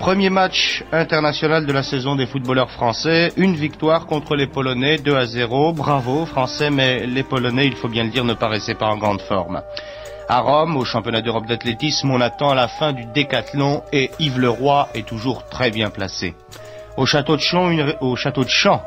[0.00, 5.14] Premier match international de la saison des footballeurs français, une victoire contre les Polonais 2
[5.14, 5.74] à 0.
[5.74, 9.20] Bravo français, mais les Polonais, il faut bien le dire, ne paraissaient pas en grande
[9.20, 9.60] forme.
[10.26, 14.88] À Rome, au championnat d'Europe d'athlétisme, on attend la fin du décathlon et Yves Leroy
[14.94, 16.34] est toujours très bien placé.
[16.96, 17.94] Au château de Champ, une,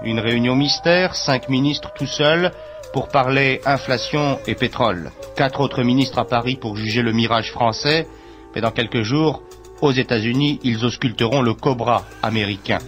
[0.04, 2.52] une réunion mystère, cinq ministres tout seuls
[2.92, 5.12] pour parler inflation et pétrole.
[5.36, 8.08] Quatre autres ministres à Paris pour juger le mirage français,
[8.56, 9.44] mais dans quelques jours,
[9.84, 12.80] aux États-Unis, ils ausculteront le Cobra américain.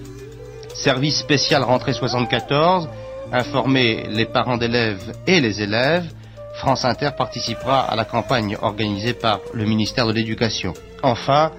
[0.74, 2.88] Service spécial rentrée 74,
[3.32, 6.06] informer les parents d'élèves et les élèves.
[6.56, 10.74] France Inter participera à la campagne organisée par le ministère de l'Éducation.
[11.04, 11.52] Enfin,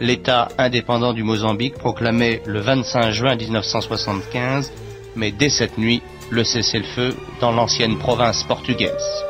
[0.00, 4.72] l'État indépendant du Mozambique proclamé le 25 juin 1975,
[5.16, 9.24] mais dès cette nuit, le cessez-le-feu dans l'ancienne province portugaise.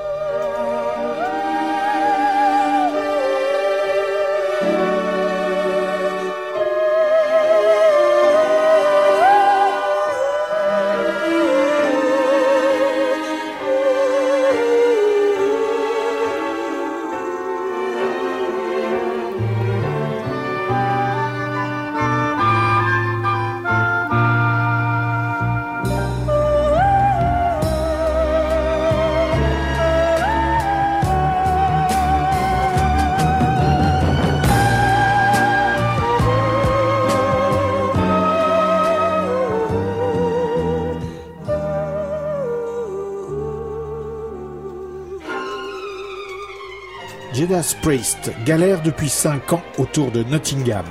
[47.83, 50.87] Priest galère depuis 5 ans autour de Nottingham.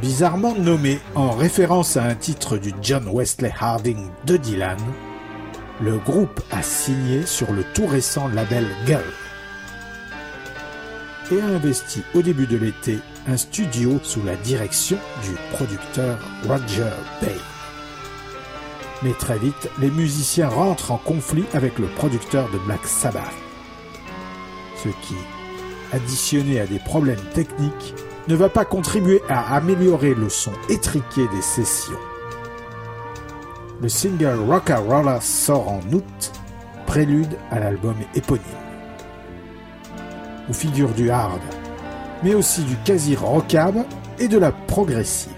[0.00, 4.78] Bizarrement nommé en référence à un titre du John Wesley Harding de Dylan,
[5.80, 8.98] le groupe a signé sur le tout récent label Gull
[11.30, 16.18] et a investi au début de l'été un studio sous la direction du producteur
[16.48, 16.90] Roger
[17.20, 17.36] Bay.
[19.04, 23.47] Mais très vite, les musiciens rentrent en conflit avec le producteur de Black Sabbath
[24.82, 25.16] ce qui,
[25.92, 27.94] additionné à des problèmes techniques,
[28.28, 31.98] ne va pas contribuer à améliorer le son étriqué des sessions.
[33.80, 36.32] Le single Rolla sort en août,
[36.86, 38.42] prélude à l'album éponyme.
[40.48, 41.40] Où figure du hard,
[42.22, 43.84] mais aussi du quasi rockab
[44.18, 45.37] et de la progressive.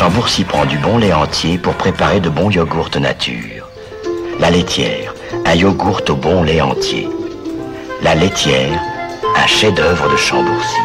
[0.00, 3.68] Autrefois, Chambourcy prend du bon lait entier pour préparer de bons yogourts nature.
[4.38, 5.14] La laitière,
[5.44, 7.08] un yogourt au bon lait entier.
[8.02, 8.80] La laitière,
[9.36, 10.80] un chef-d'œuvre de Chambourcy.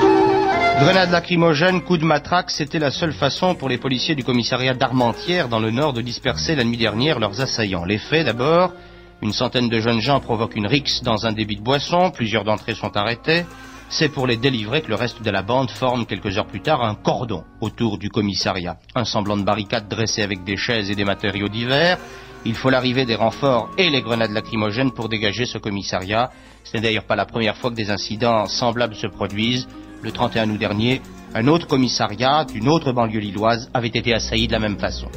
[0.79, 5.47] Grenade lacrymogène, coup de matraque, c'était la seule façon pour les policiers du commissariat d'Armentières
[5.47, 7.85] dans le nord de disperser la nuit dernière leurs assaillants.
[7.85, 8.73] Les faits d'abord,
[9.21, 12.71] une centaine de jeunes gens provoquent une rixe dans un débit de boisson, plusieurs d'entre
[12.71, 13.45] eux sont arrêtés.
[13.90, 16.84] C'est pour les délivrer que le reste de la bande forme quelques heures plus tard
[16.84, 18.78] un cordon autour du commissariat.
[18.96, 22.00] Un semblant de barricade dressé avec des chaises et des matériaux divers.
[22.46, 26.32] Il faut l'arrivée des renforts et les grenades lacrymogènes pour dégager ce commissariat.
[26.64, 29.68] Ce n'est d'ailleurs pas la première fois que des incidents semblables se produisent.
[30.02, 31.02] Le 31 août dernier,
[31.36, 35.08] un autre commissariat d'une autre banlieue lilloise avait été assailli de la même façon.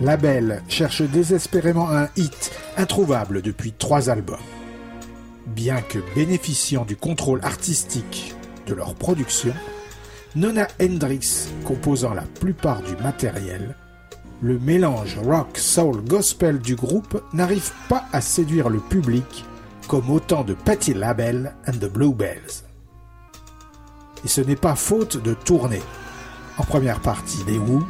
[0.00, 4.38] La Belle cherche désespérément un hit introuvable depuis trois albums
[5.46, 8.34] bien que bénéficiant du contrôle artistique
[8.66, 9.54] de leur production,
[10.34, 13.76] Nona Hendrix composant la plupart du matériel,
[14.40, 19.44] le mélange rock, soul, gospel du groupe n'arrive pas à séduire le public
[19.88, 22.64] comme autant de Patti LaBelle and the Bluebells.
[24.24, 25.82] Et ce n'est pas faute de tourner,
[26.58, 27.82] en première partie des Who,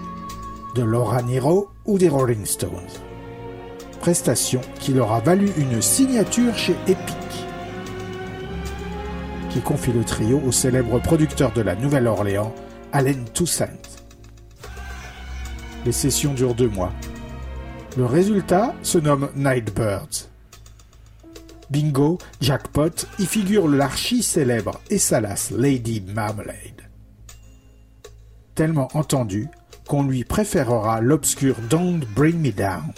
[0.75, 2.71] de Laura Niro ou des Rolling Stones.
[4.01, 7.22] Prestation qui leur a valu une signature chez Epic
[9.53, 12.55] qui confie le trio au célèbre producteur de la Nouvelle-Orléans,
[12.93, 13.69] Allen Toussaint.
[15.85, 16.93] Les sessions durent deux mois.
[17.97, 20.29] Le résultat se nomme Nightbirds.
[21.69, 26.89] Bingo, jackpot, y figure l'archi-célèbre et salace Lady Marmalade.
[28.55, 29.49] Tellement entendu
[29.87, 32.93] qu'on lui préférera l'obscur Don't Bring Me Down.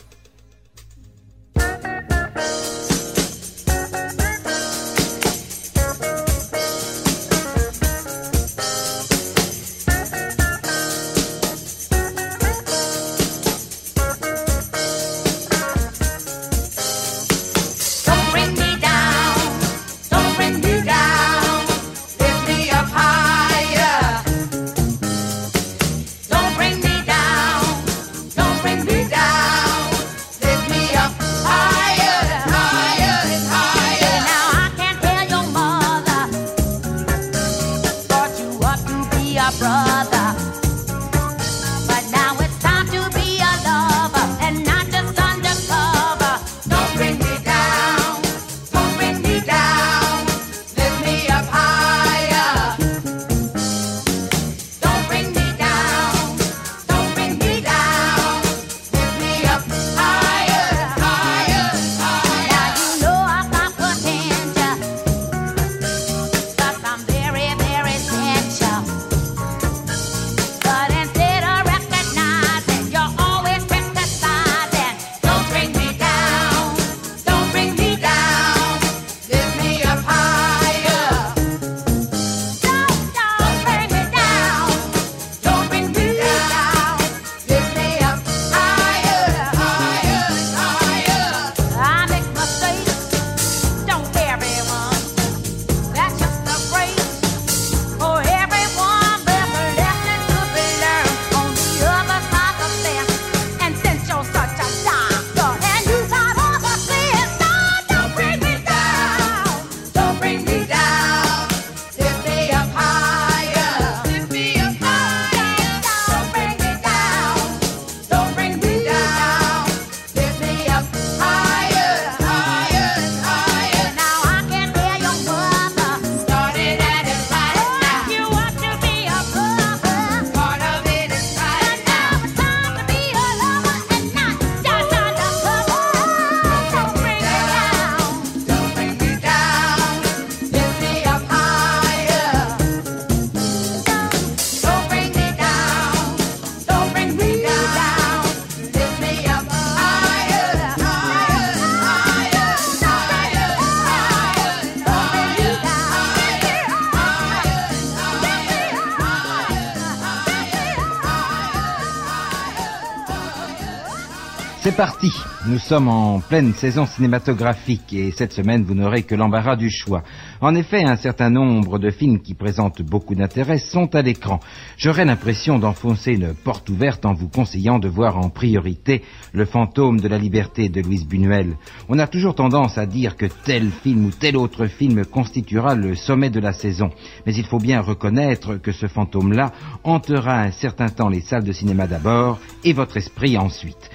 [164.65, 165.13] C'est parti
[165.47, 170.03] Nous sommes en pleine saison cinématographique et cette semaine vous n'aurez que l'embarras du choix.
[170.41, 174.41] En effet, un certain nombre de films qui présentent beaucoup d'intérêt sont à l'écran.
[174.79, 179.03] J'aurais l'impression d'enfoncer une porte ouverte en vous conseillant de voir en priorité
[179.35, 181.59] Le fantôme de la liberté de Louise Buñuel.
[181.91, 185.95] On a toujours tendance à dire que tel film ou tel autre film constituera le
[185.95, 186.89] sommet de la saison.
[187.27, 189.53] Mais il faut bien reconnaître que ce fantôme-là
[189.85, 193.91] hantera un certain temps les salles de cinéma d'abord et votre esprit ensuite.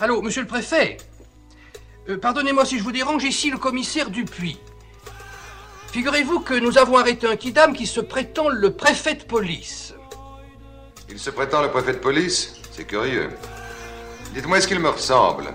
[0.00, 0.96] Allô, monsieur le préfet
[2.08, 4.60] euh, Pardonnez-moi si je vous dérange, ici le commissaire Dupuis.
[5.90, 9.94] Figurez-vous que nous avons arrêté un kidam qui se prétend le préfet de police.
[11.08, 12.54] Il se prétend le préfet de police?
[12.70, 13.30] C'est curieux.
[14.34, 15.52] Dites-moi, est-ce qu'il me ressemble?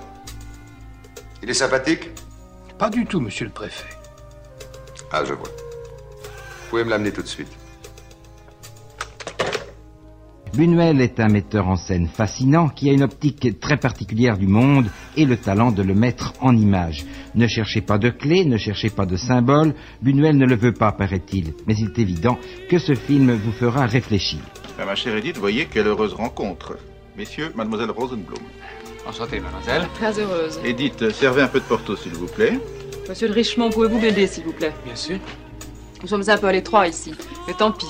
[1.42, 2.10] Il est sympathique?
[2.78, 3.96] Pas du tout, monsieur le préfet.
[5.12, 5.48] Ah, je vois.
[5.48, 7.52] Vous pouvez me l'amener tout de suite.
[10.54, 14.86] Buñuel est un metteur en scène fascinant qui a une optique très particulière du monde
[15.18, 17.06] et le talent de le mettre en image.
[17.34, 20.92] Ne cherchez pas de clés, ne cherchez pas de symboles, Buñuel ne le veut pas,
[20.92, 22.38] paraît-il, mais il est évident
[22.70, 24.42] que ce film vous fera réfléchir.
[24.80, 26.78] Ah, ma chère Edith, voyez quelle heureuse rencontre.
[27.18, 28.38] Messieurs, mademoiselle Rosenblum.
[29.08, 29.88] Enchantée, mademoiselle.
[29.96, 30.60] Très heureuse.
[30.64, 32.60] Edith, servez un peu de Porto, s'il vous plaît.
[33.10, 34.74] Monsieur de Richemont, pouvez-vous m'aider, s'il vous plaît?
[34.86, 35.18] Bien sûr.
[36.04, 37.14] Nous sommes un peu à l'étroit ici,
[37.48, 37.88] mais tant pis.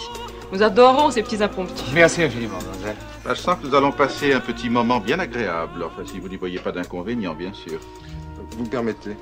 [0.54, 1.84] Nous adorons ces petits impromptus.
[1.96, 2.96] Merci infiniment, mademoiselle.
[3.26, 5.84] Bah, je sens que nous allons passer un petit moment bien agréable.
[5.84, 7.80] Enfin, si vous n'y voyez pas d'inconvénient, bien sûr.
[8.52, 9.18] Vous me permettez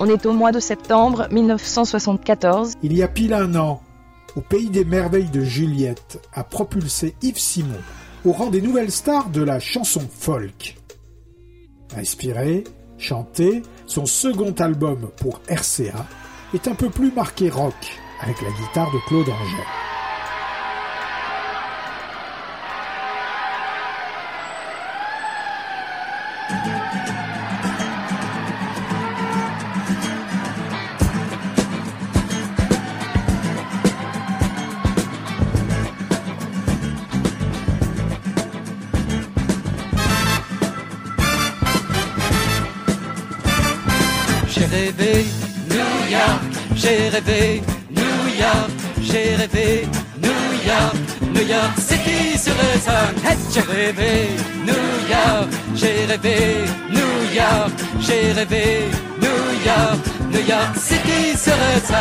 [0.00, 2.72] On est au mois de septembre 1974.
[2.82, 3.80] Il y a pile un an,
[4.34, 7.80] au pays des merveilles de Juliette a propulsé Yves Simon
[8.24, 10.76] au rang des nouvelles stars de la chanson folk.
[11.96, 12.64] Inspiré,
[12.98, 16.04] chanté, son second album pour RCA
[16.52, 19.66] est un peu plus marqué rock avec la guitare de Claude Angèle.
[46.74, 47.62] J'ai rêvé
[49.42, 49.88] rêvé
[50.22, 50.28] New
[50.66, 50.96] York,
[51.34, 53.14] New York City sur le sun.
[53.52, 54.28] J'ai rêvé.
[54.64, 56.64] New York, j'ai rêvé.
[56.90, 58.64] New York, j'ai rêvé.
[59.20, 60.00] New York,
[60.32, 61.92] New York City sur le.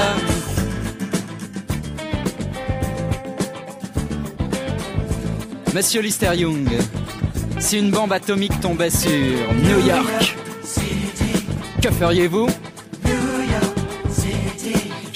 [5.73, 6.69] Monsieur Lister Young,
[7.59, 10.35] si une bombe atomique tombait sur New York,
[11.81, 12.47] que feriez-vous?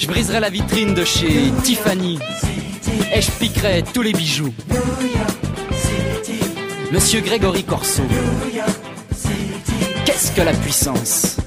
[0.06, 2.20] Je briserais la vitrine de chez Tiffany
[3.12, 4.54] et je piquerais tous les bijoux.
[6.92, 8.04] Monsieur Grégory Corso,
[10.04, 11.38] qu'est-ce que la puissance?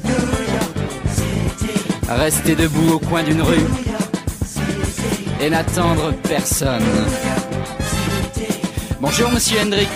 [2.10, 3.66] Rester debout au coin d'une rue
[5.40, 6.84] et n'attendre personne.
[9.00, 9.88] Bonjour Monsieur Hendrix.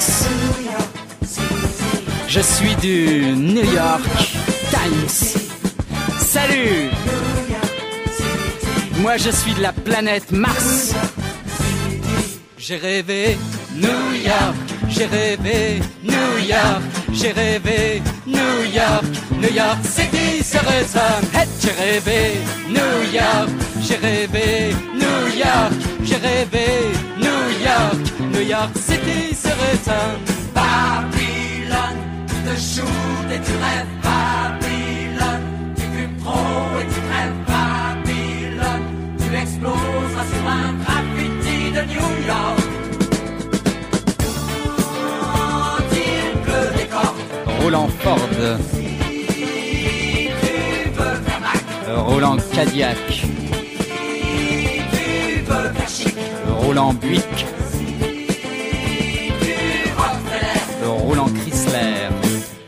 [2.30, 4.04] Je suis du New York
[4.72, 5.42] Times.
[6.18, 6.90] Salut
[9.04, 10.94] Moi je suis de la planète Mars.
[12.58, 13.38] J'ai rêvé
[13.76, 14.56] New York,
[14.88, 19.04] j'ai rêvé New York, j'ai rêvé New York,
[19.42, 21.20] New York City serait ça.
[21.34, 22.38] Hey, j'ai rêvé
[22.70, 23.50] New York,
[23.82, 25.74] j'ai rêvé New York,
[26.06, 26.68] j'ai rêvé
[27.18, 30.00] New York, New York City serait ça.
[30.56, 35.44] Babylone, tu te shootes et tu rêves Babylone,
[35.76, 36.73] tu fumes trop
[47.64, 48.20] Roland Ford,
[51.88, 52.98] Roland Cadillac,
[56.60, 57.46] Roland Buick,
[60.84, 62.10] Roland Chrysler.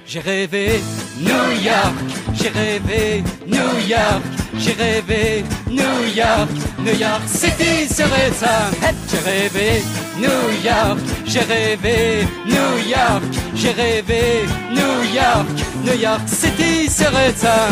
[0.07, 0.81] J'ai rêvé
[1.19, 1.95] New York,
[2.33, 4.23] j'ai rêvé New York,
[4.57, 8.69] j'ai rêvé New York, New York City serait ça.
[8.81, 9.83] Hey, J'ai rêvé
[10.17, 13.23] New York, j'ai rêvé New York,
[13.55, 15.47] j'ai rêvé New York,
[15.83, 17.69] New York City serait ça.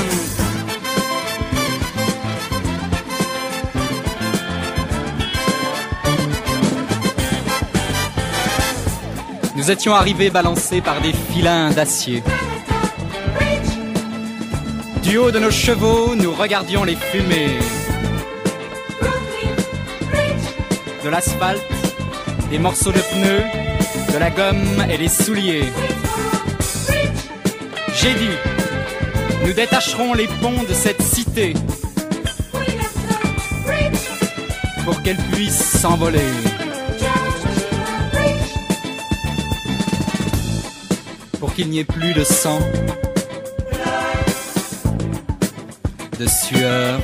[9.56, 12.24] Nous étions arrivés balancés par des filins d'acier.
[15.04, 17.60] Du haut de nos chevaux, nous regardions les fumées.
[21.04, 21.62] De l'asphalte,
[22.50, 23.44] des morceaux de pneus,
[24.14, 25.66] de la gomme et des souliers.
[27.94, 28.38] J'ai dit,
[29.46, 31.56] nous détacherons les ponts de cette cité
[34.86, 36.20] pour qu'elle puisse s'envoler.
[41.40, 42.60] Pour qu'il n'y ait plus de sang,
[46.18, 47.02] de sueur,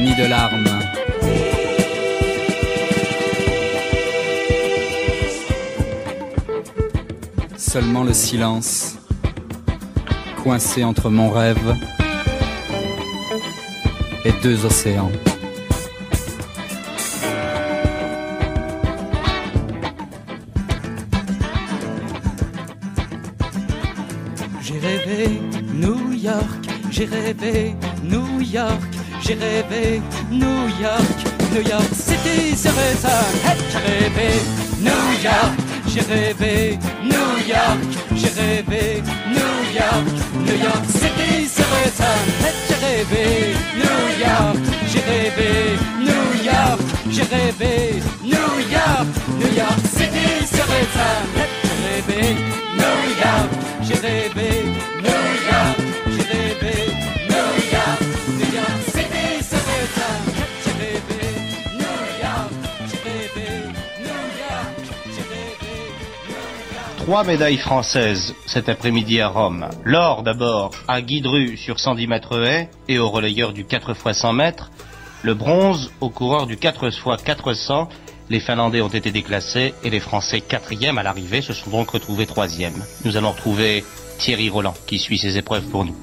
[0.00, 0.80] ni de larmes.
[7.56, 8.96] Seulement le silence,
[10.42, 11.76] coincé entre mon rêve
[14.24, 15.12] et deux océans.
[24.62, 25.40] J'ai rêvé
[25.74, 31.18] New York, j'ai rêvé New York, j'ai rêvé New York,
[31.52, 33.24] New York City serait ça.
[33.70, 34.40] J'ai rêvé
[34.78, 35.54] New York,
[35.86, 37.80] j'ai rêvé New York,
[38.14, 40.06] j'ai rêvé New York,
[40.46, 42.12] New York City serait ça.
[42.68, 44.58] J'ai rêvé New York,
[44.90, 45.50] j'ai rêvé
[45.98, 49.08] New York, j'ai rêvé New York,
[49.38, 51.10] New York City serait ça.
[51.64, 52.34] J'ai rêvé
[52.80, 53.50] New York,
[53.82, 54.48] j'ai rêvé
[55.02, 55.19] New York,
[67.00, 69.66] Trois médailles françaises cet après-midi à Rome.
[69.84, 74.18] L'or d'abord à Guy Dru sur 110 mètres haies et au relayeur du 4 x
[74.18, 74.70] 100 mètres.
[75.22, 77.88] Le bronze au coureur du 4 x 400.
[78.28, 82.26] Les Finlandais ont été déclassés et les Français quatrièmes à l'arrivée se sont donc retrouvés
[82.26, 82.84] troisièmes.
[83.06, 83.82] Nous allons retrouver
[84.18, 85.96] Thierry Roland qui suit ces épreuves pour nous.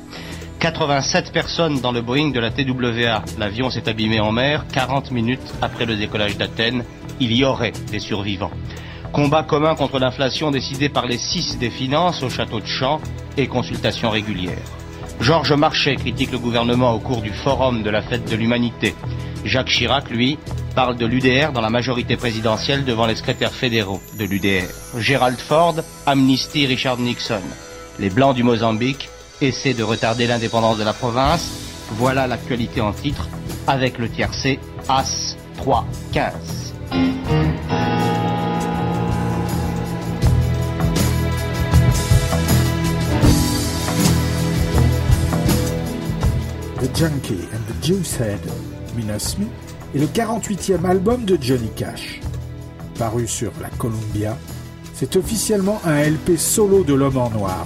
[0.60, 3.24] 87 personnes dans le Boeing de la TWA.
[3.38, 6.84] L'avion s'est abîmé en mer 40 minutes après le décollage d'Athènes.
[7.20, 8.52] Il y aurait des survivants.
[9.14, 13.02] Combat commun contre l'inflation décidé par les six des finances au château de Champs
[13.38, 14.58] et consultation régulière.
[15.20, 18.96] Georges Marchais critique le gouvernement au cours du forum de la fête de l'humanité.
[19.44, 20.38] Jacques Chirac, lui,
[20.76, 24.70] parle de l'UDR dans la majorité présidentielle devant les secrétaires fédéraux de l'UDR.
[25.00, 27.42] Gerald Ford amnistie Richard Nixon.
[28.00, 29.10] Les Blancs du Mozambique
[29.42, 31.50] essaient de retarder l'indépendance de la province.
[31.94, 33.28] Voilà l'actualité en titre
[33.66, 35.86] avec le tiercé As 3
[46.80, 48.40] The Junkie and the Juicehead,
[48.96, 49.48] Minus Me,
[49.96, 52.20] est le 48e album de Johnny Cash.
[53.00, 54.38] Paru sur la Columbia,
[54.94, 57.66] c'est officiellement un LP solo de l'homme en noir.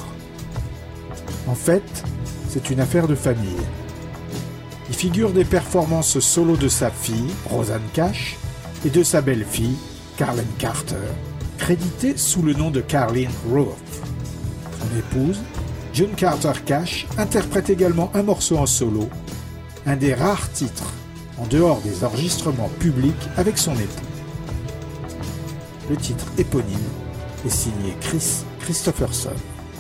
[1.45, 1.84] En fait,
[2.47, 3.65] c'est une affaire de famille.
[4.88, 8.38] Il figure des performances solo de sa fille, Rosanne Cash,
[8.86, 9.76] et de sa belle-fille,
[10.15, 10.95] Carlin Carter,
[11.58, 13.76] créditée sous le nom de Carlin Roth.
[14.80, 15.41] Son épouse,
[15.93, 19.10] June Carter Cash, interprète également un morceau en solo,
[19.86, 20.93] un des rares titres
[21.38, 24.06] en dehors des enregistrements publics avec son époux.
[25.89, 26.77] Le titre éponyme
[27.45, 29.36] est signé Chris Christopherson.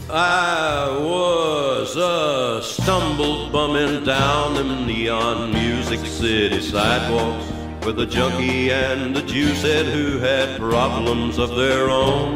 [0.09, 7.45] I was a stumbled bumming down them neon music city sidewalks
[7.85, 12.35] with a junkie and a Jewshead who had problems of their own.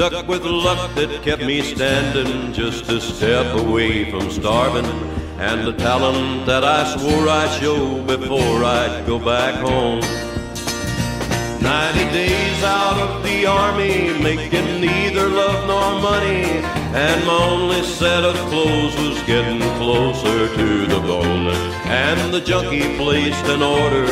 [0.00, 4.86] Stuck with luck that kept me standing just a step away from starving
[5.38, 10.00] and the talent that I swore I'd show before I'd go back home.
[11.60, 16.44] Ninety days out of the army, making neither love nor money,
[16.96, 21.48] and my only set of clothes was getting closer to the bone.
[21.84, 24.08] And the junkie placed an order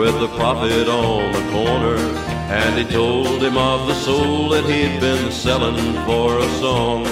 [0.00, 5.00] with the prophet on the corner, and he told him of the soul that he'd
[5.00, 7.04] been selling for a song.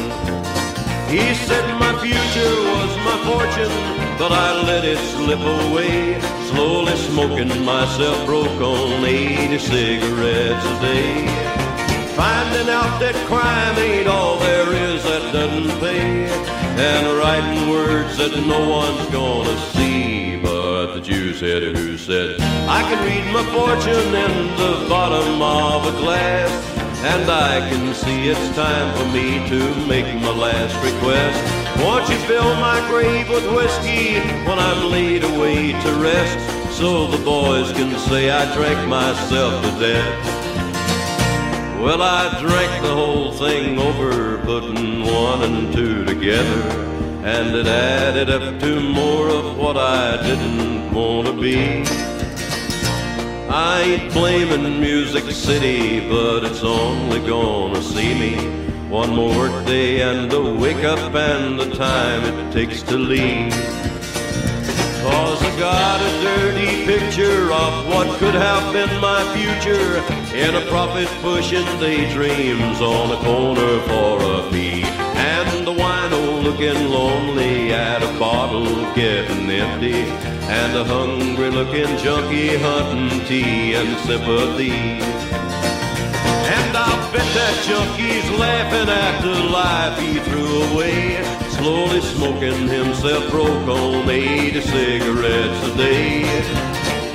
[1.11, 3.75] He said my future was my fortune,
[4.19, 6.21] but I let it slip away.
[6.51, 11.27] Slowly smoking myself broke on 80 cigarettes a day.
[12.15, 16.29] Finding out that crime ain't all there is that doesn't pay.
[16.77, 20.14] And writing words that no one's gonna see.
[20.85, 25.99] The Jew's it who said, I can read my fortune in the bottom of a
[25.99, 26.51] glass.
[27.03, 31.83] And I can see it's time for me to make my last request.
[31.83, 36.77] Won't you fill my grave with whiskey when I'm laid away to rest?
[36.79, 40.35] So the boys can say I drank myself to death.
[41.81, 46.94] Well, I drank the whole thing over, putting one and two together.
[47.25, 51.83] And it added up to more of what I didn't want to be.
[53.49, 58.37] I ain't blaming Music City, but it's only gonna see me
[58.91, 63.53] one more workday and the wake up and the time it takes to leave.
[65.03, 69.97] Cause I got a dirty picture of what could have been my future
[70.37, 74.83] in a profit pushing daydreams on a corner for a fee.
[74.83, 75.73] And the
[76.45, 80.03] looking lonely at a bottle getting empty.
[80.61, 84.77] And a hungry looking junkie hunting tea and sympathy.
[86.57, 91.25] And I'll bet that junkie's laughing at the life he threw away.
[91.57, 96.75] Slowly smoking himself broke on 80 cigarettes a day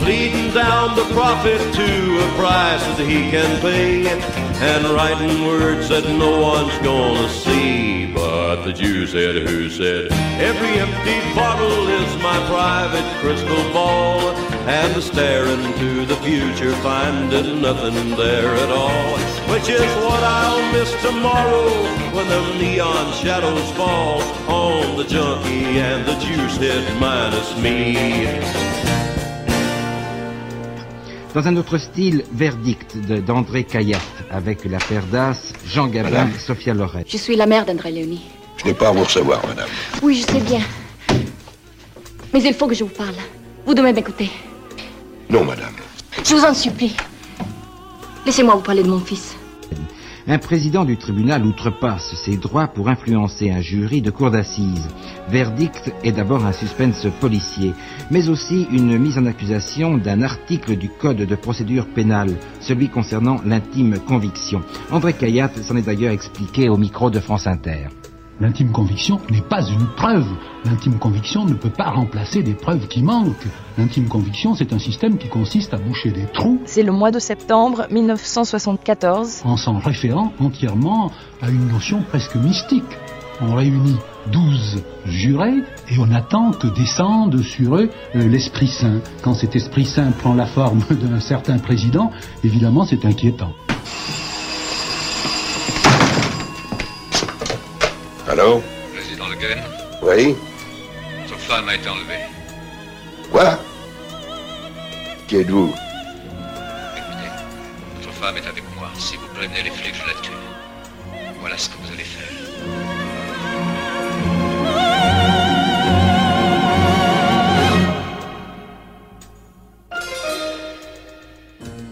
[0.10, 1.90] leading down the profit to
[2.26, 8.12] a price that he can pay, and writing words that no one's gonna see.
[8.14, 14.20] But the Jew said, who said, every empty bottle is my private crystal ball,
[14.68, 19.18] and staring to the future, finding nothing there at all,
[19.50, 21.70] which is what I'll miss tomorrow
[22.14, 29.09] when the neon shadows fall on the junkie and the juice head minus me.
[31.34, 34.00] Dans un autre style, Verdict d'André Caillat,
[34.32, 37.06] avec la paire d'As, Jean Gabin, Sophia Loret.
[37.08, 38.24] Je suis la mère d'André Léonie.
[38.58, 39.70] Je n'ai pas à vous recevoir, madame.
[40.02, 40.62] Oui, je sais bien.
[42.34, 43.14] Mais il faut que je vous parle.
[43.64, 44.32] Vous devez m'écouter.
[45.30, 45.76] Non, madame.
[46.24, 46.96] Je vous en supplie.
[48.26, 49.36] Laissez-moi vous parler de mon fils.
[50.32, 54.88] Un président du tribunal outrepasse ses droits pour influencer un jury de cour d'assises.
[55.28, 57.74] Verdict est d'abord un suspense policier,
[58.12, 63.42] mais aussi une mise en accusation d'un article du Code de procédure pénale, celui concernant
[63.44, 64.62] l'intime conviction.
[64.92, 67.88] André Cayatte s'en est d'ailleurs expliqué au micro de France Inter.
[68.42, 70.28] L'intime conviction n'est pas une preuve.
[70.64, 73.48] L'intime conviction ne peut pas remplacer des preuves qui manquent.
[73.78, 76.62] L'intime conviction, c'est un système qui consiste à boucher des trous.
[76.64, 79.42] C'est le mois de septembre 1974.
[79.44, 82.98] En s'en référant entièrement à une notion presque mystique.
[83.42, 83.98] On réunit
[84.32, 89.02] douze jurés et on attend que descende sur eux euh, l'Esprit Saint.
[89.22, 92.12] Quand cet Esprit Saint prend la forme d'un certain président,
[92.44, 93.52] évidemment c'est inquiétant.
[98.30, 98.62] Allô?
[98.94, 99.58] Président Le Guen
[100.04, 100.36] Oui?
[101.28, 102.26] Votre femme a été enlevée.
[103.32, 103.58] Quoi?
[105.28, 105.74] Qui êtes-vous?
[106.96, 107.32] Écoutez,
[107.96, 108.88] votre femme est avec moi.
[109.00, 110.30] Si vous prévenez les flics, je la tue.
[111.40, 112.28] Voilà ce que vous allez faire.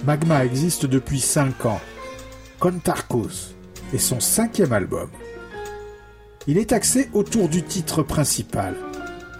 [0.05, 1.81] Magma existe depuis 5 ans.
[2.59, 3.55] Contarcos
[3.91, 5.09] est son cinquième album.
[6.49, 8.75] Il est axé autour du titre principal,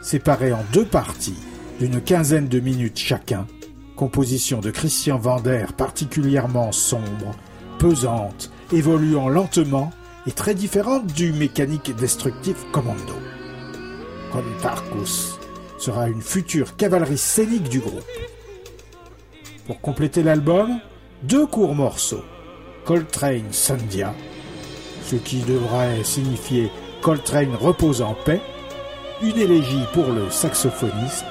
[0.02, 1.38] séparé en deux parties
[1.80, 3.48] d'une quinzaine de minutes chacun,
[3.96, 7.34] composition de Christian Vander particulièrement sombre,
[7.80, 9.92] pesante, évoluant lentement
[10.26, 13.16] et très différente du mécanique destructif Commando.
[14.34, 15.40] Contarcus
[15.78, 18.04] sera une future cavalerie scénique du groupe.
[19.66, 20.82] Pour compléter l'album,
[21.24, 22.26] deux courts morceaux,
[22.84, 24.14] Coltrane Sandia,
[25.06, 26.70] ce qui devrait signifier
[27.08, 28.42] Coltrane repose en paix,
[29.22, 31.24] une élégie pour le saxophoniste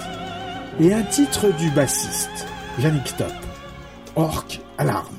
[0.80, 2.46] et un titre du bassiste,
[2.78, 3.30] Yannick Top,
[4.16, 5.15] Orc Alarme.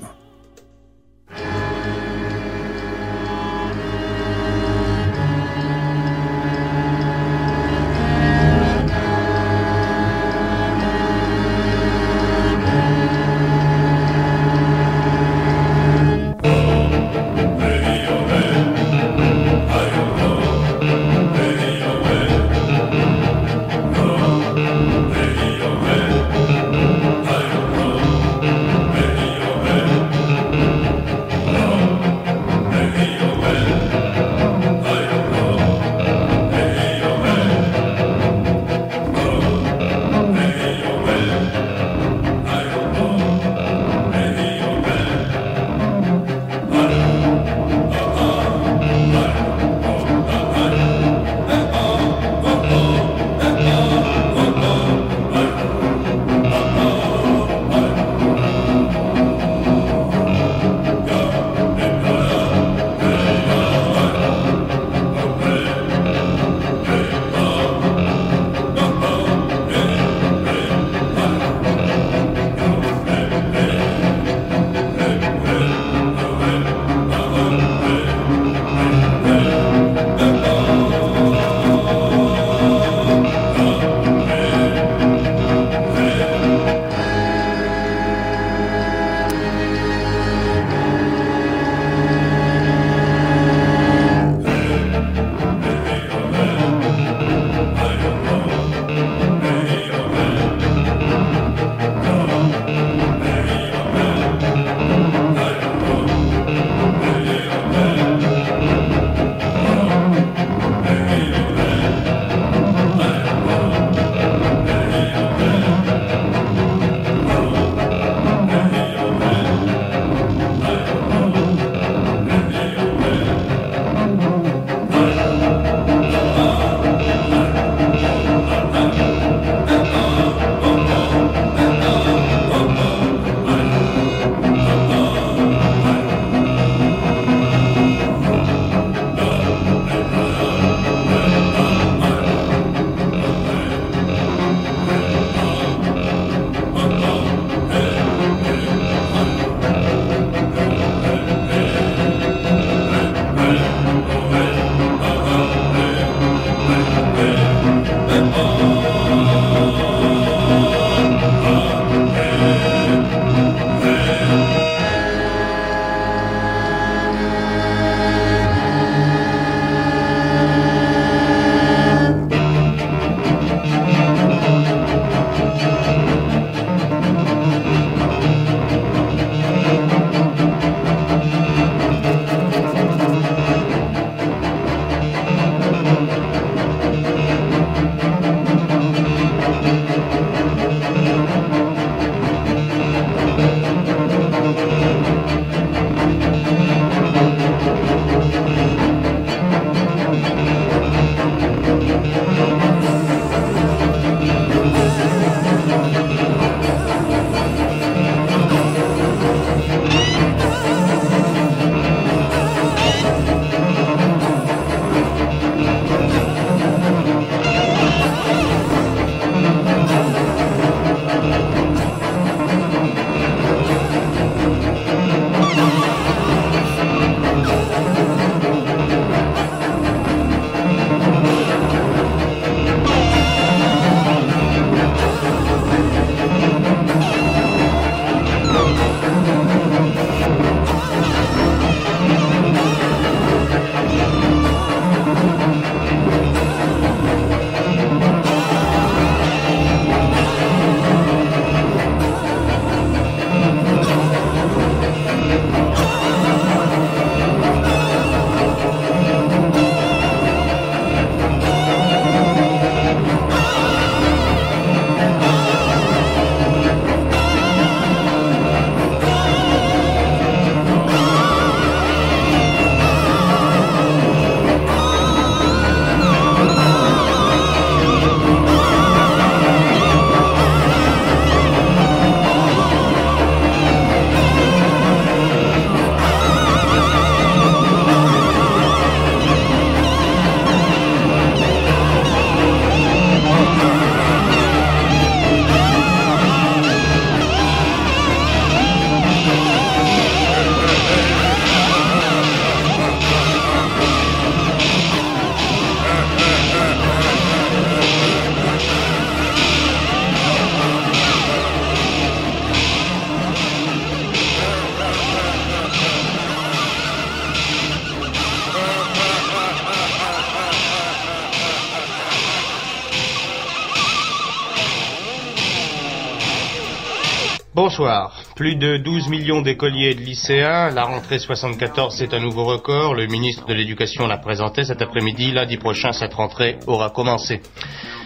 [327.68, 328.24] Bonsoir.
[328.38, 330.70] Plus de 12 millions d'écoliers et de lycéens.
[330.70, 332.94] La rentrée 74, c'est un nouveau record.
[332.94, 335.34] Le ministre de l'Éducation l'a présenté cet après-midi.
[335.34, 337.42] Lundi prochain, cette rentrée aura commencé.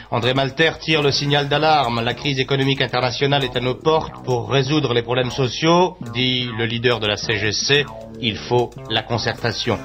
[0.10, 2.02] André Malter tire le signal d'alarme.
[2.04, 4.24] La crise économique internationale est à nos portes.
[4.26, 7.86] Pour résoudre les problèmes sociaux, dit le leader de la CGC,
[8.20, 9.78] il faut la concertation.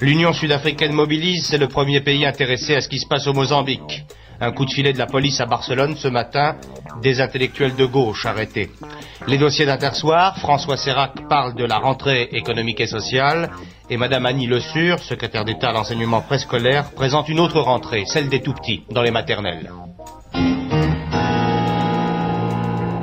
[0.00, 4.06] L'Union sud-africaine mobilise, c'est le premier pays intéressé à ce qui se passe au Mozambique.
[4.40, 6.56] Un coup de filet de la police à Barcelone ce matin,
[7.02, 8.70] des intellectuels de gauche arrêtés.
[9.26, 13.50] Les dossiers d'Intersoir, François Sérac parle de la rentrée économique et sociale,
[13.90, 18.28] et Madame Annie Le Sur, secrétaire d'État à l'enseignement préscolaire, présente une autre rentrée, celle
[18.28, 19.70] des tout-petits, dans les maternelles.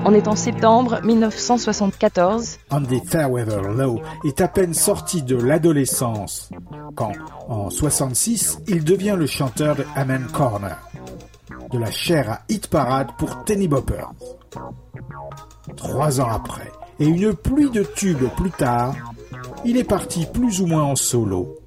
[0.08, 2.60] On est en septembre 1974.
[2.70, 6.52] Andy Fairweather Lowe est à peine sorti de l'adolescence
[6.94, 7.14] quand,
[7.50, 10.78] en 66, il devient le chanteur de Amen Corner,
[11.78, 14.12] la chair à hit parade pour Tenny Boppers.
[15.76, 18.96] Trois ans après, et une pluie de tubes plus tard,
[19.64, 21.58] il est parti plus ou moins en solo.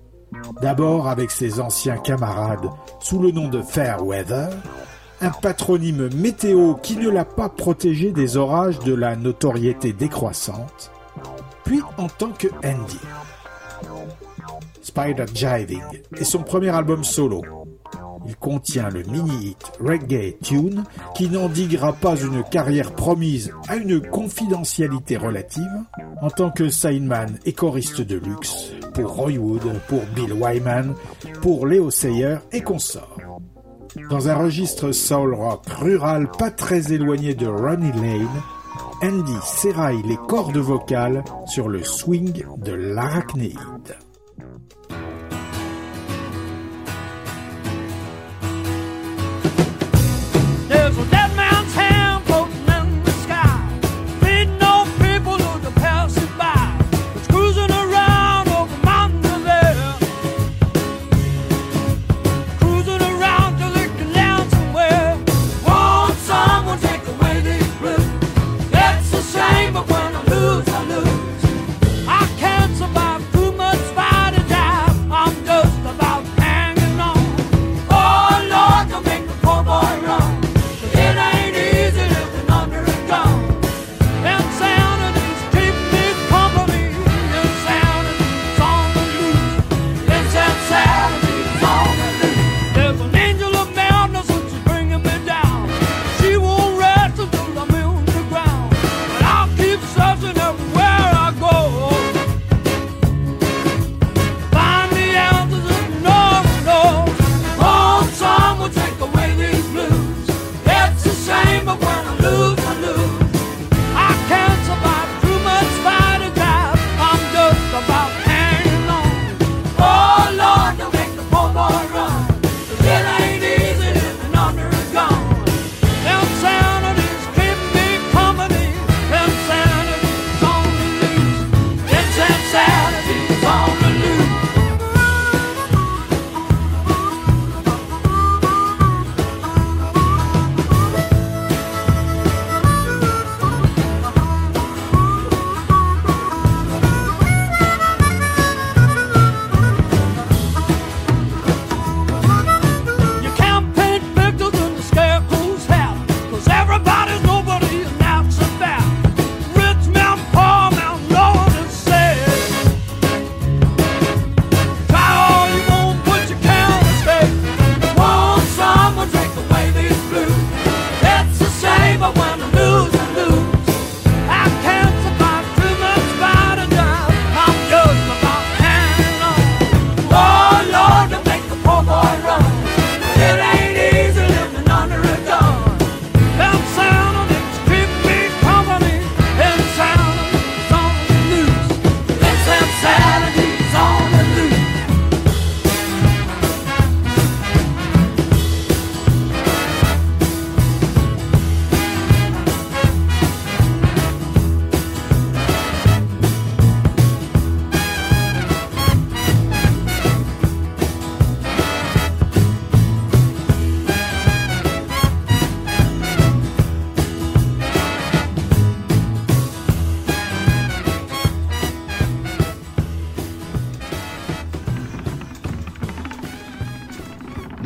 [0.63, 2.69] D'abord avec ses anciens camarades
[3.01, 4.51] sous le nom de Fairweather,
[5.21, 10.93] un patronyme météo qui ne l'a pas protégé des orages de la notoriété décroissante,
[11.65, 13.01] puis en tant que Andy.
[14.83, 15.83] Spider Jiving
[16.17, 17.43] est son premier album solo.
[18.29, 25.17] Il contient le mini-hit Reggae Tune qui n'endiguera pas une carrière promise à une confidentialité
[25.17, 25.65] relative
[26.21, 30.95] en tant que signman et choriste de luxe pour Roy Wood, pour Bill Wyman,
[31.41, 33.17] pour Leo Sayer et consorts.
[34.11, 38.29] Dans un registre soul rock rural pas très éloigné de Ronnie Lane,
[39.03, 43.57] Andy serraille les cordes vocales sur le swing de l'arachnéide.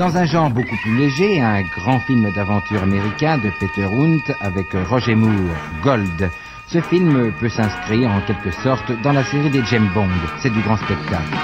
[0.02, 4.66] Dans un genre beaucoup plus léger, un grand film d'aventure américain de Peter Hunt avec
[4.90, 6.28] Roger Moore, Gold.
[6.66, 10.08] Ce film peut s'inscrire en quelque sorte dans la série des James Bond.
[10.42, 11.36] C'est du grand spectacle.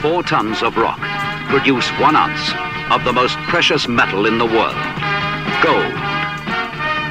[0.00, 0.98] Four tons of rock
[1.50, 2.52] produce one ounce
[2.90, 4.74] of the most precious metal in the world
[5.62, 5.94] gold.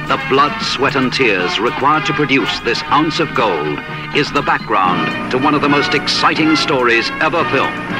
[0.08, 3.78] The blood, sweat, and tears required to produce this ounce of gold
[4.14, 7.91] is the background to one of the most exciting stories ever filmed.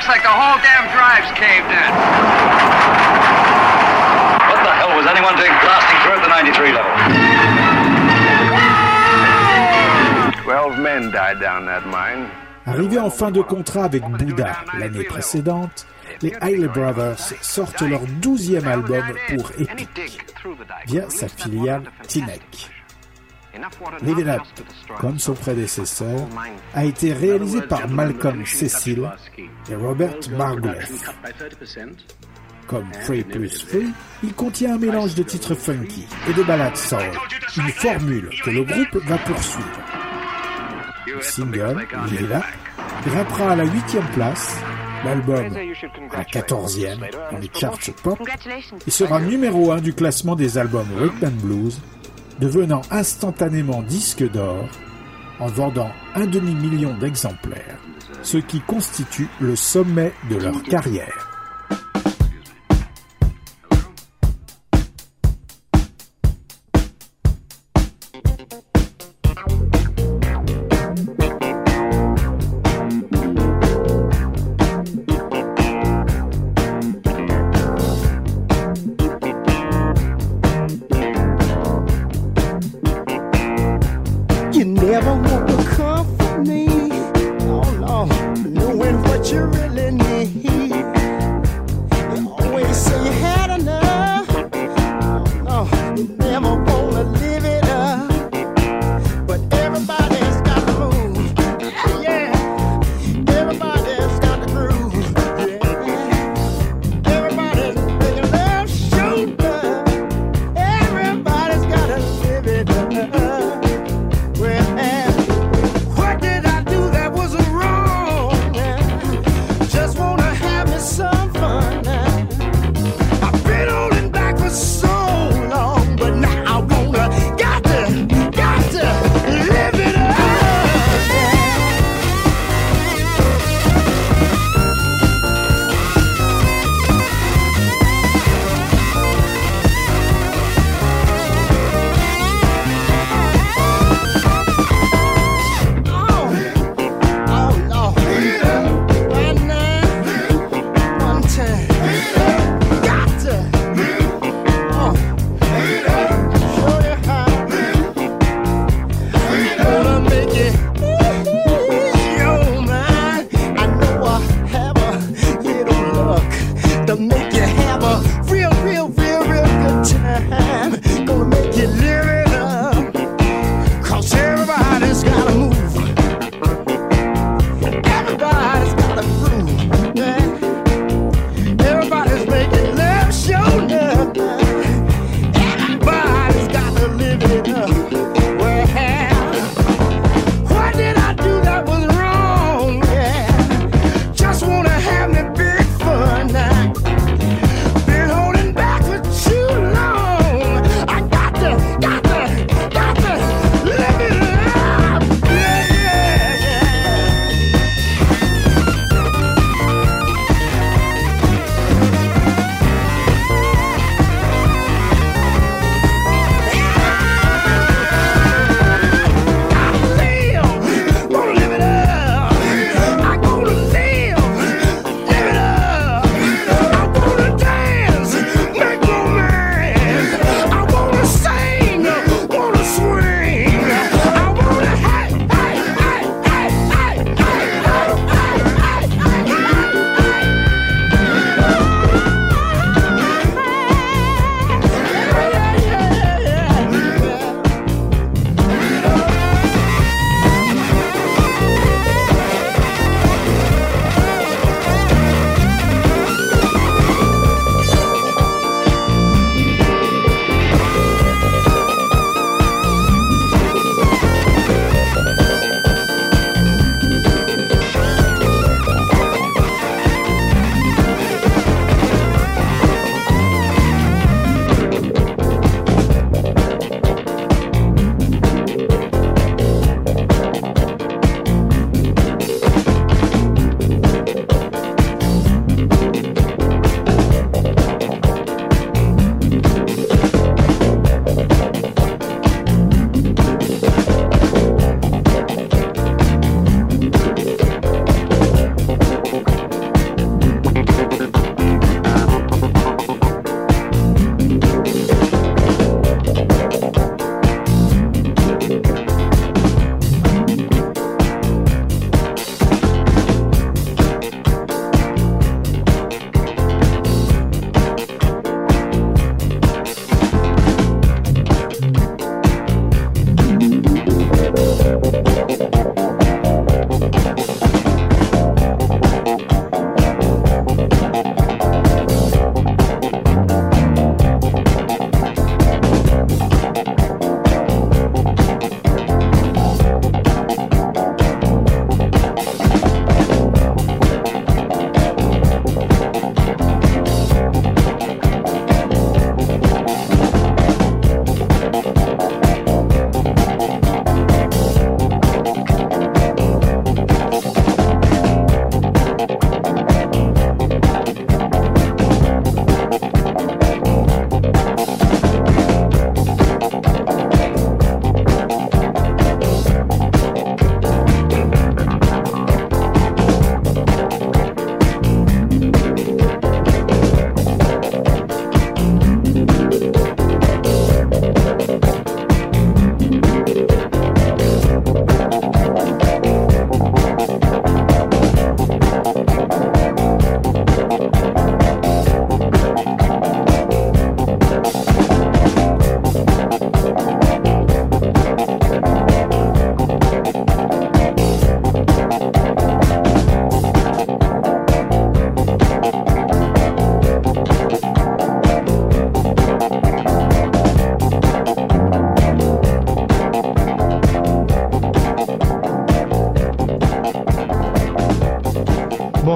[0.00, 1.90] Looks like the whole damn drive's caved in.
[4.48, 6.90] What the hell was anyone doing blasting through at the 93 level?
[10.42, 12.30] Twelve men died down that mine.
[12.66, 15.86] Arrivés en fin de contrat avec Bouddha l'année précédente,
[16.22, 20.24] les Haile Brothers sortent leur douzième album pour Epic
[20.86, 22.70] via sa filiale Tinek.
[24.02, 24.42] Live It Up,
[24.98, 26.28] comme son prédécesseur,
[26.74, 29.02] a été réalisé par Malcolm Cecil
[29.70, 31.10] et Robert Margouleff.
[32.66, 33.92] Comme Free Plus Free,
[34.22, 37.00] il contient un mélange de titres funky et de ballades soul,
[37.56, 39.80] une formule que le groupe va poursuivre.
[41.06, 41.86] Le single,
[42.32, 42.44] Up,
[43.04, 44.56] grimpera à la huitième place,
[45.04, 45.52] l'album
[46.12, 48.18] la quatorzième dans les charts pop,
[48.86, 51.80] et sera numéro un du classement des albums Rhythm and Blues,
[52.40, 54.68] devenant instantanément disque d'or
[55.38, 57.78] en vendant un demi-million d'exemplaires,
[58.22, 61.29] ce qui constitue le sommet de leur carrière.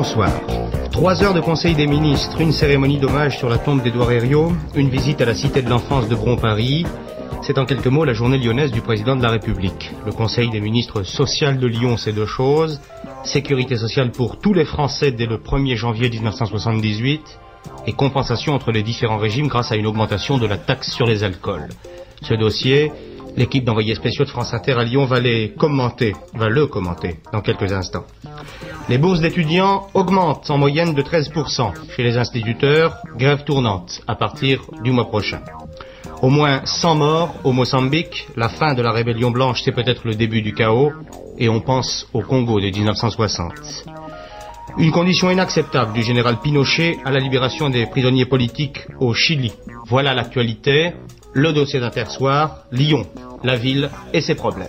[0.04, 0.32] Bonsoir.
[0.92, 4.90] Trois heures de conseil des ministres, une cérémonie d'hommage sur la tombe d'Édouard Herriot, une
[4.90, 6.84] visite à la cité de l'enfance de Bron-Paris.
[7.40, 9.92] C'est en quelques mots la journée lyonnaise du président de la République.
[10.04, 12.82] Le conseil des ministres social de Lyon, c'est deux choses.
[13.24, 17.22] Sécurité sociale pour tous les Français dès le 1er janvier 1978
[17.86, 21.24] et compensation entre les différents régimes grâce à une augmentation de la taxe sur les
[21.24, 21.70] alcools.
[22.20, 22.92] Ce dossier,
[23.38, 25.46] l'équipe d'envoyés spéciaux de France Inter à Lyon va le
[26.66, 28.04] commenter dans quelques instants.
[28.90, 31.72] Les bourses d'étudiants augmentent en moyenne de 13%.
[31.96, 35.40] Chez les instituteurs, grève tournante à partir du mois prochain.
[36.20, 40.14] Au moins 100 morts au Mozambique, la fin de la rébellion blanche c'est peut-être le
[40.14, 40.92] début du chaos,
[41.38, 43.52] et on pense au Congo de 1960.
[44.76, 49.52] Une condition inacceptable du général Pinochet à la libération des prisonniers politiques au Chili.
[49.86, 50.92] Voilà l'actualité,
[51.32, 53.06] le dossier d'Intersoir, Lyon,
[53.42, 54.68] la ville et ses problèmes.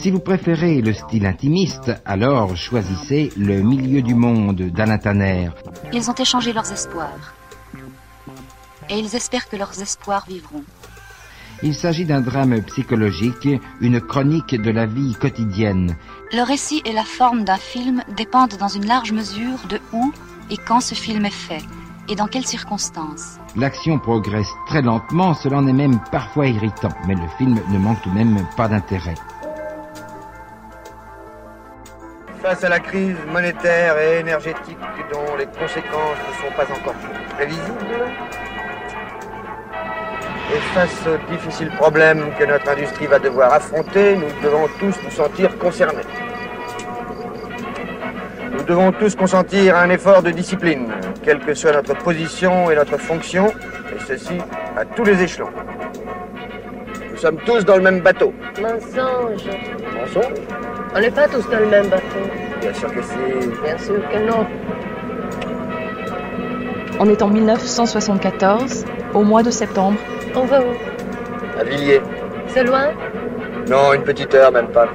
[0.00, 5.50] Si vous préférez le style intimiste, alors choisissez Le milieu du monde d'Alain Tanner.
[5.92, 7.34] Ils ont échangé leurs espoirs.
[8.88, 10.64] Et ils espèrent que leurs espoirs vivront.
[11.62, 13.46] Il s'agit d'un drame psychologique,
[13.82, 15.94] une chronique de la vie quotidienne.
[16.32, 20.14] Le récit et la forme d'un film dépendent dans une large mesure de où
[20.48, 21.62] et quand ce film est fait,
[22.08, 23.36] et dans quelles circonstances.
[23.54, 28.00] L'action progresse très lentement, cela en est même parfois irritant, mais le film ne manque
[28.00, 29.16] tout de même pas d'intérêt.
[32.42, 34.78] Face à la crise monétaire et énergétique
[35.12, 36.94] dont les conséquences ne sont pas encore
[37.36, 38.06] prévisibles,
[40.54, 45.10] et face aux difficiles problèmes que notre industrie va devoir affronter, nous devons tous nous
[45.10, 46.02] sentir concernés.
[48.52, 50.88] Nous devons tous consentir à un effort de discipline,
[51.22, 54.38] quelle que soit notre position et notre fonction, et ceci
[54.78, 55.50] à tous les échelons.
[57.20, 58.32] Nous sommes tous dans le même bateau.
[58.62, 59.44] Mensonge.
[59.94, 60.40] Mensonge
[60.94, 62.24] On n'est pas tous dans le même bateau.
[62.62, 63.48] Bien sûr que si.
[63.62, 64.46] Bien sûr que non.
[66.98, 69.98] On est en 1974, au mois de septembre.
[70.34, 71.60] On va où?
[71.60, 72.00] À Villiers.
[72.46, 72.86] C'est loin?
[73.68, 74.88] Non, une petite heure, même pas.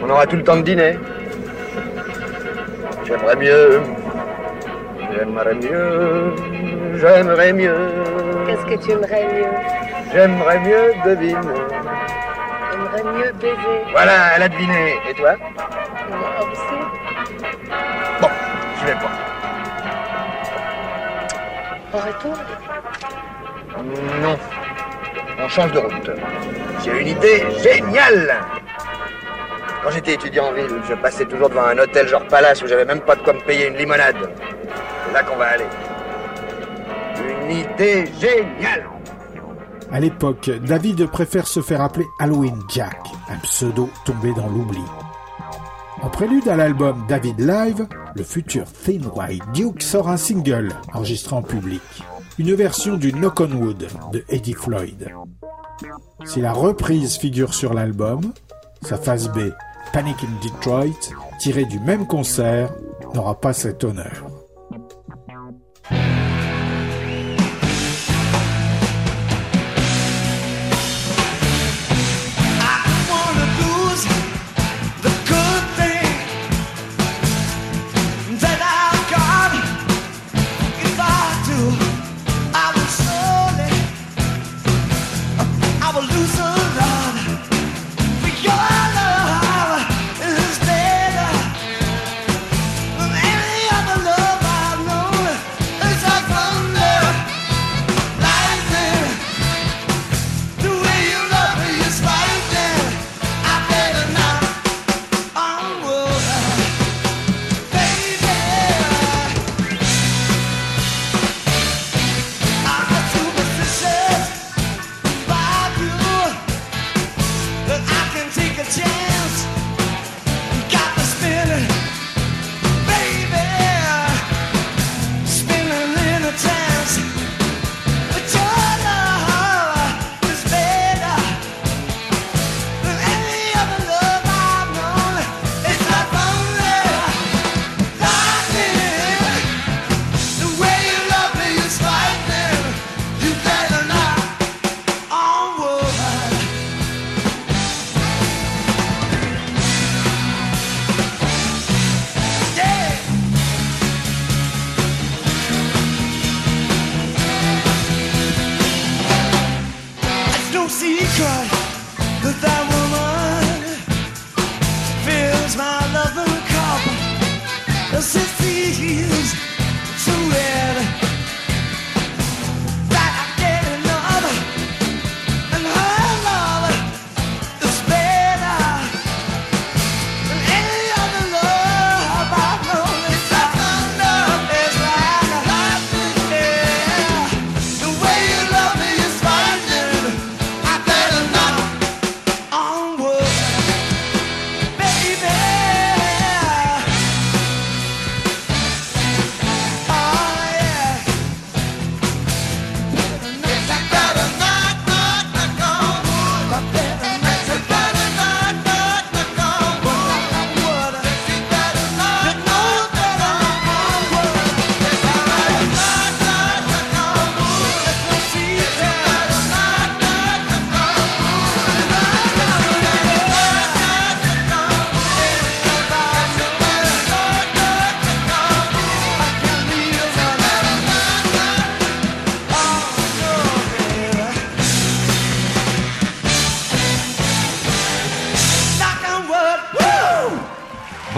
[0.00, 0.96] On aura tout le temps de dîner.
[3.04, 3.80] J'aimerais mieux.
[5.12, 6.34] J'aimerais mieux.
[6.94, 7.88] J'aimerais mieux.
[8.46, 9.87] Qu'est-ce que tu aimerais mieux?
[10.12, 11.34] J'aimerais mieux deviner.
[12.70, 13.56] J'aimerais mieux baiser.
[13.92, 14.94] Voilà, elle a deviné.
[15.08, 15.34] Et toi?
[16.08, 16.78] Moi aussi.
[18.20, 18.28] Bon,
[18.80, 19.10] je vais pas.
[21.92, 22.40] On retourne
[24.22, 24.38] Non.
[25.40, 26.10] On change de route.
[26.84, 28.36] J'ai une idée géniale
[29.82, 32.84] Quand j'étais étudiant en ville, je passais toujours devant un hôtel genre palace où j'avais
[32.84, 34.16] même pas de quoi me payer une limonade.
[35.06, 35.66] C'est là qu'on va aller.
[37.44, 38.84] Une idée géniale
[39.90, 42.98] À l'époque, David préfère se faire appeler Halloween Jack,
[43.30, 44.82] un pseudo tombé dans l'oubli.
[46.02, 51.34] En prélude à l'album David Live, le futur Thin White Duke sort un single enregistré
[51.34, 51.82] en public,
[52.38, 55.10] une version du Knock on Wood de Eddie Floyd.
[56.24, 58.32] Si la reprise figure sur l'album,
[58.82, 59.50] sa face B,
[59.92, 62.74] Panic in Detroit, tirée du même concert,
[63.14, 64.26] n'aura pas cet honneur.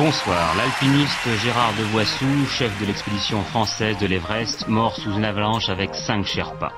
[0.09, 0.55] Soir.
[0.57, 5.95] L'alpiniste Gérard de Voissou, chef de l'expédition française de l'Everest, mort sous une avalanche avec
[5.95, 6.73] cinq Sherpas.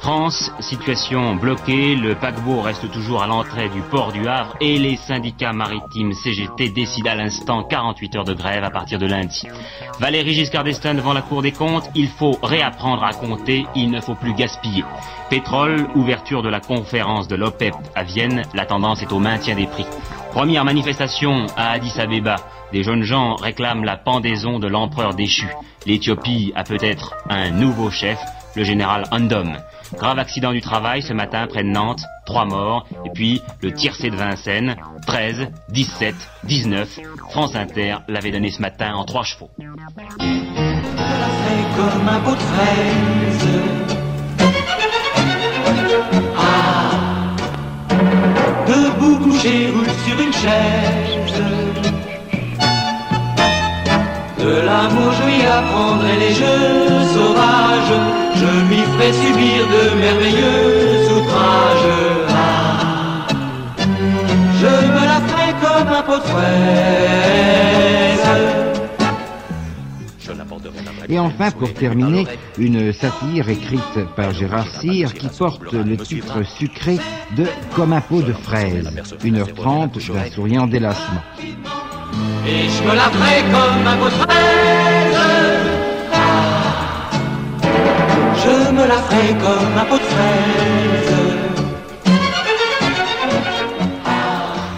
[0.00, 4.96] France, situation bloquée, le paquebot reste toujours à l'entrée du port du Havre et les
[4.96, 9.48] syndicats maritimes CGT décident à l'instant 48 heures de grève à partir de lundi.
[9.98, 14.02] Valérie Giscard d'Estaing devant la Cour des comptes, il faut réapprendre à compter, il ne
[14.02, 14.84] faut plus gaspiller.
[15.30, 19.66] Pétrole, ouverture de la conférence de l'OPEP à Vienne, la tendance est au maintien des
[19.66, 19.86] prix.
[20.36, 22.36] Première manifestation à Addis Abeba.
[22.70, 25.48] Des jeunes gens réclament la pendaison de l'empereur déchu.
[25.86, 28.18] L'Éthiopie a peut-être un nouveau chef,
[28.54, 29.56] le général Andom.
[29.94, 34.10] Grave accident du travail ce matin près de Nantes, trois morts, et puis le tiercé
[34.10, 34.76] de Vincennes,
[35.06, 36.14] 13, 17,
[36.44, 37.00] 19.
[37.30, 39.48] France Inter l'avait donné ce matin en trois chevaux.
[49.18, 51.40] Couché roule sur une chaise.
[54.38, 57.96] De l'amour je lui apprendrai les jeux sauvages,
[58.40, 61.94] je lui ferai subir de merveilleux outrages.
[62.28, 63.26] Ah,
[64.60, 67.46] je me la ferai comme un pot de fraise.
[71.08, 72.26] Et enfin, pour terminer,
[72.58, 76.98] une satire écrite par Gérard Cyr qui porte le titre sucré
[77.36, 77.44] de
[77.74, 78.90] Comme un pot de fraise,
[79.22, 81.22] 1h30 d'un souriant délassement.
[82.46, 85.16] Et je me la ferai comme un pot de fraise.
[86.12, 87.10] Ah,
[88.36, 91.25] je me la ferai comme un pot de fraise.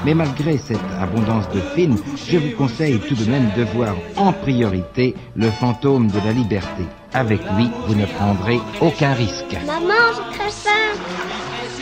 [0.08, 4.32] Mais malgré cette abondance de films, je vous conseille tout de même de voir en
[4.32, 6.84] priorité Le fantôme de la liberté.
[7.12, 9.54] Avec lui, vous ne prendrez aucun risque.
[9.66, 10.70] Maman, j'ai très faim.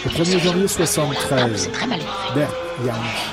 [0.04, 1.70] Le 1er janvier 73,
[2.34, 2.50] Bert
[2.84, 3.30] Jansch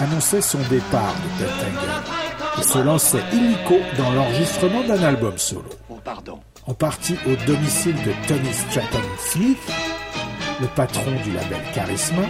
[0.00, 5.64] annonçait son départ de Pentangle et se lançait illico dans l'enregistrement d'un album solo.
[6.66, 9.72] En partie au domicile de Tony Stratton Smith,
[10.60, 12.24] le patron du label Charisma,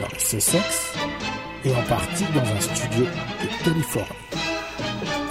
[0.00, 0.98] dans le Sussex,
[1.64, 4.08] et en partie dans un studio de Californie.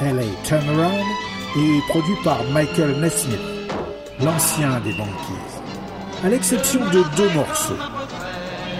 [0.01, 1.05] LA Turnaround
[1.55, 3.39] est produit par Michael Nesmith,
[4.21, 7.77] l'ancien des Monkeys, à l'exception de deux morceaux,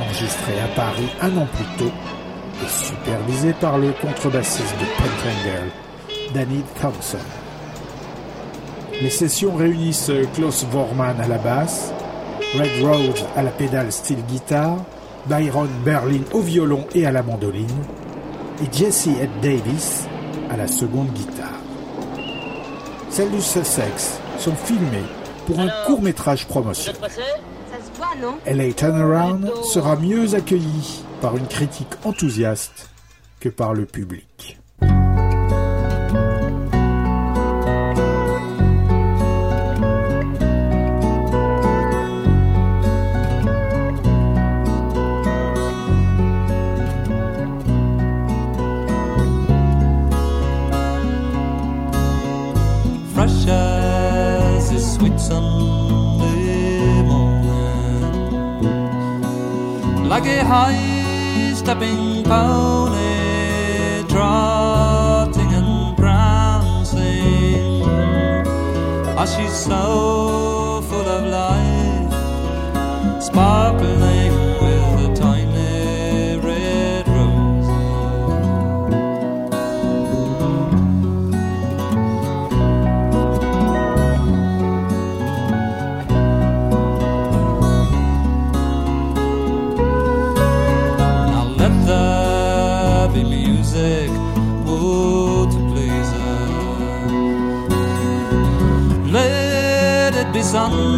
[0.01, 1.91] enregistrés à Paris un an plus tôt
[2.63, 5.71] et supervisés par le contrebassiste de Pentangle,
[6.33, 7.17] Danny Thompson.
[9.01, 11.93] Les sessions réunissent Klaus Vormann à la basse,
[12.55, 14.77] Red Rhodes à la pédale style guitare,
[15.29, 17.67] Byron Berlin au violon et à la mandoline,
[18.61, 20.07] et Jesse Ed Davis
[20.49, 21.59] à la seconde guitare.
[23.09, 25.05] Celles du Sussex sont filmées
[25.45, 27.01] pour un court métrage promotionnel.
[28.45, 32.89] LA Turnaround sera mieux accueilli par une critique enthousiaste
[33.39, 34.56] que par le public.
[60.07, 67.83] Like a high-stepping pony trotting and prancing.
[69.17, 72.13] Ah, she's so full of life,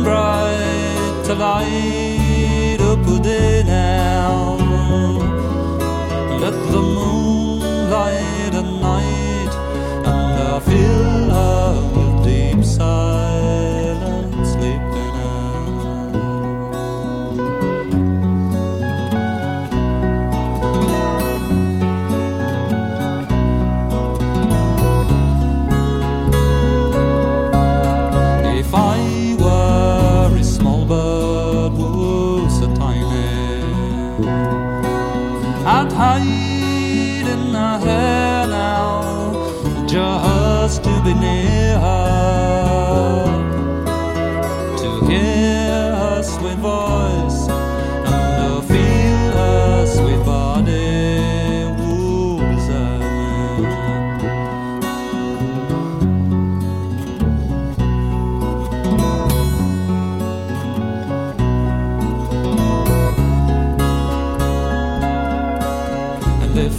[0.03, 2.08] bright to light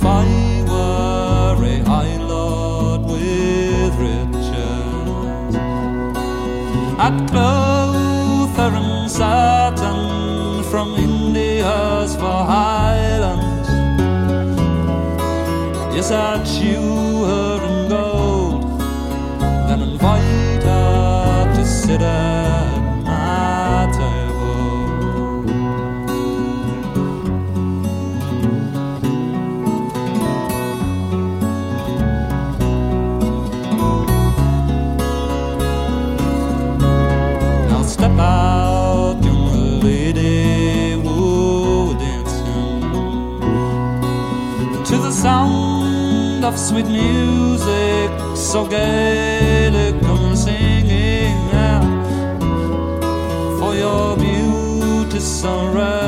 [0.01, 1.85] If I were a
[3.05, 5.55] with riches,
[6.99, 13.69] I'd clothe her satin from India's for highlands.
[15.95, 16.47] Yes, I'd
[46.51, 52.41] of sweet music, so Gaelic, come singing out
[53.59, 56.00] for your beauty sunrise.